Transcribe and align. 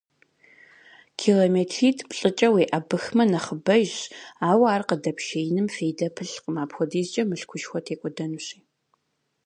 Километритӏ-плӏыкӏэ 1.21 2.47
уеӏэбыхмэ 2.53 3.23
нэхъыбэжщ, 3.31 3.97
ауэ 4.49 4.67
ар 4.75 4.83
къыдэпшеиным 4.87 5.67
фейдэ 5.75 6.07
пылъкъым, 6.15 6.55
апхуэдизкӏэ 6.63 7.23
мылъкушхуэ 7.29 7.79
текӏуэдэнущи. 7.85 8.57